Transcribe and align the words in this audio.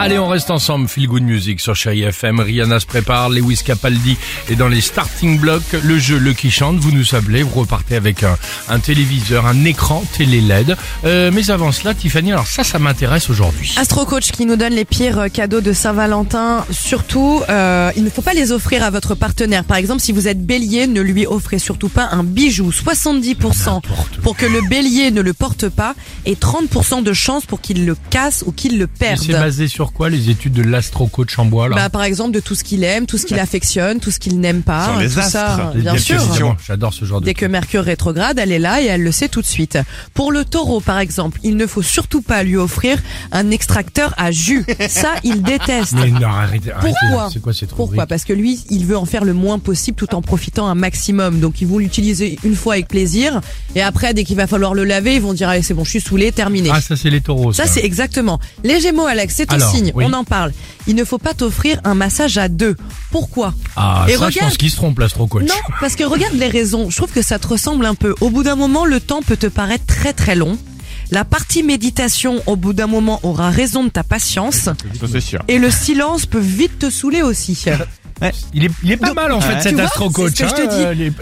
Allez, 0.00 0.16
on 0.16 0.28
reste 0.28 0.52
ensemble, 0.52 0.86
Feel 0.86 1.08
Good 1.08 1.24
Music 1.24 1.58
sur 1.58 1.74
Chéri 1.74 2.02
FM. 2.02 2.38
Rihanna 2.38 2.78
se 2.78 2.86
prépare, 2.86 3.30
Lewis 3.30 3.62
Capaldi 3.64 4.16
est 4.48 4.54
dans 4.54 4.68
les 4.68 4.80
starting 4.80 5.40
blocks. 5.40 5.72
Le 5.72 5.98
jeu 5.98 6.18
Le 6.18 6.34
qui 6.34 6.52
chante, 6.52 6.76
vous 6.76 6.92
nous 6.92 7.16
appelez, 7.16 7.42
vous 7.42 7.58
repartez 7.58 7.96
avec 7.96 8.22
un, 8.22 8.36
un 8.68 8.78
téléviseur, 8.78 9.46
un 9.46 9.64
écran 9.64 10.04
télé 10.16 10.40
LED. 10.40 10.76
Euh, 11.04 11.32
mais 11.34 11.50
avant 11.50 11.72
cela, 11.72 11.94
Tiffany, 11.94 12.30
alors 12.30 12.46
ça, 12.46 12.62
ça 12.62 12.78
m'intéresse 12.78 13.28
aujourd'hui. 13.28 13.74
Astro 13.76 14.06
Coach 14.06 14.30
qui 14.30 14.46
nous 14.46 14.54
donne 14.54 14.72
les 14.72 14.84
pires 14.84 15.32
cadeaux 15.32 15.60
de 15.60 15.72
Saint-Valentin. 15.72 16.64
Surtout, 16.70 17.42
euh, 17.48 17.90
il 17.96 18.04
ne 18.04 18.10
faut 18.10 18.22
pas 18.22 18.34
les 18.34 18.52
offrir 18.52 18.84
à 18.84 18.90
votre 18.90 19.16
partenaire. 19.16 19.64
Par 19.64 19.78
exemple, 19.78 20.00
si 20.00 20.12
vous 20.12 20.28
êtes 20.28 20.46
bélier, 20.46 20.86
ne 20.86 21.00
lui 21.00 21.26
offrez 21.26 21.58
surtout 21.58 21.88
pas 21.88 22.08
un 22.12 22.22
bijou. 22.22 22.70
70% 22.70 23.80
pour 24.22 24.36
que 24.36 24.46
le 24.46 24.60
bélier 24.68 25.10
ne 25.10 25.22
le 25.22 25.32
porte 25.32 25.68
pas 25.68 25.96
et 26.24 26.36
30% 26.36 27.02
de 27.02 27.12
chance 27.12 27.46
pour 27.46 27.60
qu'il 27.60 27.84
le 27.84 27.96
casse 28.10 28.44
ou 28.46 28.52
qu'il 28.52 28.78
le 28.78 28.86
perde. 28.86 29.20
c'est 29.20 29.32
basé 29.32 29.66
sur 29.66 29.87
quoi 29.92 30.08
les 30.10 30.30
études 30.30 30.52
de 30.52 30.62
l'astro 30.62 31.06
coach 31.06 31.38
en 31.38 31.44
bois 31.44 31.68
là 31.68 31.76
Bah, 31.76 31.88
par 31.90 32.02
exemple, 32.02 32.32
de 32.32 32.40
tout 32.40 32.54
ce 32.54 32.64
qu'il 32.64 32.84
aime, 32.84 33.06
tout 33.06 33.18
ce 33.18 33.26
qu'il 33.26 33.38
affectionne, 33.38 34.00
tout 34.00 34.10
ce 34.10 34.18
qu'il 34.18 34.40
n'aime 34.40 34.62
pas. 34.62 34.84
Sur 34.84 34.98
les 35.00 35.08
tout 35.08 35.14
ça, 35.14 35.54
astres. 35.54 35.72
bien 35.74 35.92
Bien 35.92 36.00
sûr. 36.02 36.56
J'adore 36.66 36.92
ce 36.94 37.04
genre 37.04 37.20
de 37.20 37.26
Dès 37.26 37.34
que 37.34 37.46
Mercure 37.46 37.84
rétrograde, 37.84 38.38
elle 38.38 38.52
est 38.52 38.58
là 38.58 38.80
et 38.82 38.86
elle 38.86 39.02
le 39.02 39.12
sait 39.12 39.28
tout 39.28 39.40
de 39.42 39.46
suite. 39.46 39.78
Pour 40.14 40.32
le 40.32 40.44
taureau, 40.44 40.80
par 40.80 40.98
exemple, 40.98 41.38
il 41.42 41.56
ne 41.56 41.66
faut 41.66 41.82
surtout 41.82 42.22
pas 42.22 42.42
lui 42.42 42.56
offrir 42.56 42.98
un 43.32 43.50
extracteur 43.50 44.14
à 44.16 44.30
jus. 44.30 44.64
Ça, 44.88 45.14
il 45.24 45.42
déteste. 45.42 45.94
Mais 45.94 46.10
non, 46.10 46.28
arrêtez, 46.28 46.72
arrêtez. 46.72 46.94
Pourquoi 47.00 47.30
C'est 47.32 47.40
quoi 47.40 47.52
cette 47.52 47.70
Pourquoi 47.70 48.06
Parce 48.06 48.24
que 48.24 48.32
lui, 48.32 48.64
il 48.70 48.86
veut 48.86 48.96
en 48.96 49.04
faire 49.04 49.24
le 49.24 49.34
moins 49.34 49.58
possible 49.58 49.96
tout 49.96 50.14
en 50.14 50.22
profitant 50.22 50.66
un 50.68 50.74
maximum. 50.74 51.40
Donc 51.40 51.60
ils 51.60 51.66
vont 51.66 51.78
l'utiliser 51.78 52.38
une 52.44 52.54
fois 52.54 52.74
avec 52.74 52.88
plaisir 52.88 53.40
et 53.74 53.82
après, 53.82 54.14
dès 54.14 54.24
qu'il 54.24 54.36
va 54.36 54.46
falloir 54.46 54.74
le 54.74 54.84
laver, 54.84 55.14
ils 55.16 55.20
vont 55.20 55.32
dire 55.32 55.48
allez 55.48 55.62
c'est 55.62 55.74
bon, 55.74 55.84
je 55.84 55.90
suis 55.90 56.00
saoulé, 56.00 56.32
terminé. 56.32 56.70
Ah, 56.72 56.80
ça 56.80 56.96
c'est 56.96 57.10
les 57.10 57.20
taureaux. 57.20 57.52
Ça, 57.52 57.66
c'est 57.66 57.84
exactement. 57.84 58.38
Les 58.64 58.80
Gémeaux, 58.80 59.06
Alex, 59.06 59.34
c'est 59.36 59.52
Alors, 59.52 59.70
signe. 59.78 59.92
oui. 59.94 60.04
On 60.06 60.12
en 60.12 60.24
parle. 60.24 60.52
Il 60.86 60.94
ne 60.94 61.04
faut 61.04 61.18
pas 61.18 61.34
t'offrir 61.34 61.80
un 61.84 61.94
massage 61.94 62.38
à 62.38 62.48
deux. 62.48 62.76
Pourquoi 63.10 63.54
Ah, 63.76 64.04
Et 64.08 64.12
ça, 64.12 64.18
je 64.18 64.24
regarde- 64.24 64.48
pense 64.50 64.56
qu'ils 64.58 64.70
se 64.70 64.76
trompent, 64.76 64.98
l'astro 64.98 65.26
coach. 65.26 65.44
Non, 65.44 65.54
parce 65.80 65.96
que 65.96 66.04
regarde 66.04 66.34
les 66.34 66.48
raisons. 66.48 66.90
Je 66.90 66.96
trouve 66.96 67.10
que 67.12 67.22
ça 67.22 67.38
te 67.38 67.46
ressemble 67.46 67.84
un 67.86 67.94
peu. 67.94 68.14
Au 68.20 68.30
bout 68.30 68.42
d'un 68.42 68.56
moment, 68.56 68.84
le 68.84 69.00
temps 69.00 69.22
peut 69.22 69.36
te 69.36 69.46
paraître 69.46 69.86
très 69.86 70.12
très 70.12 70.34
long. 70.34 70.58
La 71.10 71.24
partie 71.24 71.62
méditation, 71.62 72.42
au 72.46 72.54
bout 72.56 72.74
d'un 72.74 72.86
moment, 72.86 73.18
aura 73.22 73.48
raison 73.50 73.82
de 73.84 73.88
ta 73.88 74.02
patience. 74.02 74.56
Ça 74.64 74.74
c'est 75.10 75.20
sûr. 75.22 75.40
Et 75.48 75.58
le 75.58 75.70
silence 75.70 76.26
peut 76.26 76.38
vite 76.38 76.78
te 76.80 76.90
saouler 76.90 77.22
aussi. 77.22 77.64
Il 78.52 78.64
est, 78.64 78.70
il 78.82 78.92
est 78.92 78.96
pas 78.96 79.14
mal 79.14 79.32
en 79.32 79.40
fait 79.40 79.60
cet 79.62 79.74
vois, 79.74 79.84
astro 79.84 80.10
coach. 80.10 80.32
ce 80.34 80.42
que 80.42 80.48
je 80.48 80.54
te 80.54 80.68
dis. 80.74 80.82
hein, 80.84 80.92
les- 80.92 81.12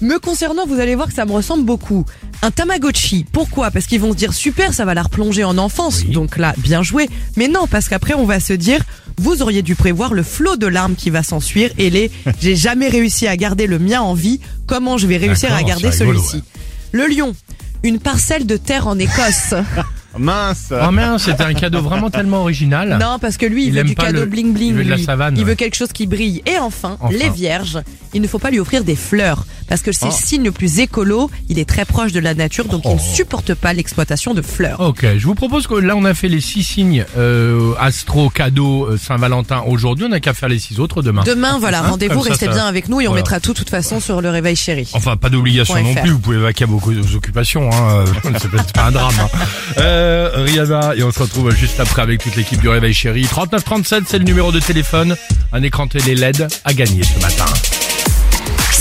Me 0.00 0.18
concernant, 0.18 0.66
vous 0.66 0.78
allez 0.80 0.94
voir 0.94 1.08
que 1.08 1.14
ça 1.14 1.24
me 1.24 1.32
ressemble 1.32 1.64
beaucoup. 1.64 2.04
Un 2.42 2.50
Tamagotchi, 2.50 3.24
pourquoi? 3.32 3.70
Parce 3.70 3.86
qu'ils 3.86 4.00
vont 4.00 4.12
se 4.12 4.16
dire 4.16 4.32
super, 4.34 4.74
ça 4.74 4.84
va 4.84 4.92
la 4.94 5.02
replonger 5.02 5.42
en 5.44 5.56
enfance. 5.58 6.02
Oui. 6.06 6.12
Donc 6.12 6.36
là, 6.36 6.54
bien 6.58 6.82
joué. 6.82 7.08
Mais 7.36 7.48
non, 7.48 7.66
parce 7.66 7.88
qu'après, 7.88 8.14
on 8.14 8.26
va 8.26 8.38
se 8.40 8.52
dire, 8.52 8.80
vous 9.18 9.40
auriez 9.42 9.62
dû 9.62 9.74
prévoir 9.74 10.12
le 10.12 10.22
flot 10.22 10.56
de 10.56 10.66
larmes 10.66 10.94
qui 10.96 11.08
va 11.10 11.22
s'ensuivre 11.22 11.72
et 11.78 11.88
les 11.90 12.10
j'ai 12.40 12.56
jamais 12.56 12.88
réussi 12.88 13.26
à 13.26 13.36
garder 13.36 13.66
le 13.66 13.78
mien 13.78 14.00
en 14.02 14.12
vie, 14.14 14.40
comment 14.66 14.98
je 14.98 15.06
vais 15.06 15.16
réussir 15.16 15.54
à 15.54 15.62
garder 15.62 15.90
celui-ci? 15.92 16.42
Le 16.92 17.06
lion, 17.06 17.34
une 17.82 17.98
parcelle 17.98 18.46
de 18.46 18.56
terre 18.56 18.86
en 18.88 18.98
Écosse. 18.98 19.54
Mince. 20.18 20.72
Oh 20.72 20.90
mince, 20.90 21.24
c'était 21.24 21.42
un 21.44 21.54
cadeau 21.54 21.80
vraiment 21.82 22.10
tellement 22.10 22.40
original. 22.42 22.98
non, 23.00 23.18
parce 23.20 23.36
que 23.36 23.46
lui, 23.46 23.64
il, 23.64 23.68
Il 23.68 23.72
veut 23.74 23.78
aime 23.80 23.86
du 23.88 23.94
pas 23.94 24.06
cadeau 24.06 24.20
le- 24.20 24.26
bling 24.26 24.52
bling. 24.52 24.68
il 24.70 24.74
veut 24.74 24.84
de 24.84 24.90
la 24.90 24.98
savane, 24.98 25.34
Il 25.36 25.40
ouais. 25.44 25.50
veut 25.50 25.54
quelque 25.54 25.74
chose 25.76 25.92
qui 25.92 26.06
brille. 26.06 26.42
Et 26.46 26.58
enfin, 26.58 26.96
Enfin. 27.00 27.14
les 27.16 27.28
vierges, 27.30 27.78
il 28.14 28.22
ne 28.22 28.26
faut 28.28 28.38
pas 28.38 28.50
lui 28.50 28.58
offrir 28.60 28.84
des 28.84 28.96
fleurs. 28.96 29.44
Parce 29.68 29.82
que 29.82 29.92
c'est 29.92 30.06
le 30.06 30.12
signe 30.12 30.44
le 30.44 30.52
plus 30.52 30.78
écolo, 30.80 31.30
il 31.48 31.58
est 31.58 31.68
très 31.68 31.84
proche 31.84 32.12
de 32.12 32.20
la 32.20 32.34
nature, 32.34 32.66
donc 32.66 32.82
il 32.84 32.90
ne 32.92 32.96
Oh. 32.96 33.14
supporte 33.14 33.54
pas 33.54 33.72
l'exploitation 33.72 34.32
de 34.34 34.42
fleurs. 34.42 34.80
Ok, 34.80 35.04
je 35.18 35.26
vous 35.26 35.34
propose 35.34 35.66
que 35.66 35.74
là 35.74 35.94
on 35.96 36.04
a 36.04 36.14
fait 36.14 36.28
les 36.28 36.40
six 36.40 36.62
signes 36.62 37.04
euh, 37.18 37.72
astro 37.78 38.30
cadeau 38.30 38.84
euh, 38.86 38.96
Saint-Valentin 38.98 39.62
aujourd'hui, 39.66 40.04
on 40.06 40.10
n'a 40.10 40.20
qu'à 40.20 40.34
faire 40.34 40.48
les 40.48 40.58
six 40.58 40.78
autres 40.80 41.02
demain. 41.02 41.22
Demain, 41.24 41.58
voilà, 41.58 41.80
Hein, 41.84 41.88
rendez-vous, 41.90 42.14
comme 42.14 42.24
ça, 42.24 42.30
restez 42.30 42.46
ça- 42.46 42.52
bien 42.52 42.66
avec 42.66 42.88
nous 42.88 43.00
et 43.00 43.06
on 43.06 43.10
voilà. 43.10 43.22
mettra 43.22 43.40
tout 43.40 43.52
de 43.52 43.58
toute 43.58 43.70
façon 43.70 44.00
sur 44.00 44.20
le 44.20 44.30
réveil 44.30 44.56
chéri. 44.56 44.88
Enfin, 44.94 45.16
pas 45.16 45.28
d'obligation 45.30 45.74
Point 45.74 45.82
non 45.82 45.94
FR. 45.94 46.00
plus, 46.02 46.10
vous 46.12 46.18
pouvez 46.20 46.38
vaquer 46.38 46.64
à 46.64 46.66
vos, 46.66 46.78
vos 46.78 47.16
occupations, 47.16 47.68
hein. 47.72 48.04
c'est 48.40 48.50
pas- 48.50 48.58
c'est 48.58 48.72
pas 48.72 48.84
un 48.86 48.92
drame. 48.92 49.14
Hein. 49.20 49.28
Euh, 49.78 50.44
Rihanna, 50.46 50.94
et 50.96 51.02
on 51.02 51.10
se 51.10 51.18
retrouve 51.20 51.50
juste 51.54 51.80
après 51.80 52.02
avec 52.02 52.22
toute 52.22 52.36
l'équipe 52.36 52.60
du 52.60 52.68
Réveil 52.68 52.94
Chéri. 52.94 53.22
3937, 53.22 54.04
c'est 54.06 54.18
le 54.18 54.24
numéro 54.24 54.52
de 54.52 54.60
téléphone, 54.60 55.16
un 55.52 55.62
écran 55.62 55.86
télé 55.88 56.14
LED 56.14 56.46
à 56.64 56.72
gagner 56.72 57.02
ce 57.02 57.20
matin. 57.20 57.44